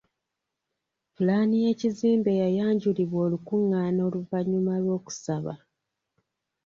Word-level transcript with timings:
Pulaani 1.13 1.55
y'ekizimbe 1.63 2.31
yayanjulibwa 2.41 3.17
olukungaana 3.25 3.99
oluvannyuma 4.07 4.73
lw'okusaba. 4.83 5.53